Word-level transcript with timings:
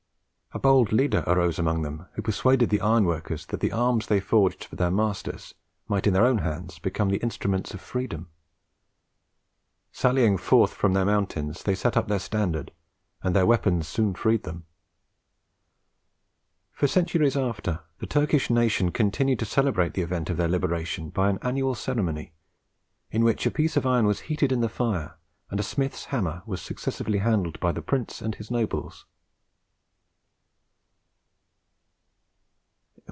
A 0.53 0.59
bold 0.59 0.91
leader 0.91 1.23
arose 1.27 1.57
among 1.57 1.83
them, 1.83 2.07
who 2.15 2.21
persuaded 2.21 2.69
the 2.69 2.81
ironworkers 2.81 3.45
that 3.45 3.61
the 3.61 3.71
arms 3.71 4.03
which 4.03 4.07
they 4.07 4.19
forged 4.19 4.65
for 4.65 4.75
their 4.75 4.91
masters 4.91 5.53
might 5.87 6.05
in 6.05 6.11
their 6.11 6.25
own 6.25 6.39
hands 6.39 6.77
become 6.77 7.07
the 7.07 7.23
instruments 7.23 7.73
of 7.73 7.79
freedom. 7.79 8.27
Sallying 9.93 10.35
forth 10.35 10.73
from 10.73 10.91
their 10.91 11.05
mountains, 11.05 11.63
they 11.63 11.73
set 11.73 11.95
up 11.95 12.09
their 12.09 12.19
standard, 12.19 12.73
and 13.23 13.33
their 13.33 13.45
weapons 13.45 13.87
soon 13.87 14.13
freed 14.13 14.43
them. 14.43 14.65
For 16.73 16.85
centuries 16.85 17.37
after, 17.37 17.83
the 17.99 18.05
Turkish 18.05 18.49
nation 18.49 18.91
continued 18.91 19.39
to 19.39 19.45
celebrate 19.45 19.93
the 19.93 20.01
event 20.01 20.29
of 20.29 20.35
their 20.35 20.49
liberation 20.49 21.11
by 21.11 21.29
an 21.29 21.39
annual 21.41 21.75
ceremony, 21.75 22.33
in 23.09 23.23
which 23.23 23.45
a 23.45 23.51
piece 23.51 23.77
of 23.77 23.85
iron 23.85 24.05
was 24.05 24.19
heated 24.27 24.51
in 24.51 24.59
the 24.59 24.67
fire, 24.67 25.17
and 25.49 25.61
a 25.61 25.63
smith's 25.63 26.05
hammer 26.11 26.43
was 26.45 26.61
successively 26.61 27.19
handled 27.19 27.57
by 27.61 27.71
the 27.71 27.81
prince 27.81 28.21
and 28.21 28.35
his 28.35 28.51
nobles. 28.51 29.05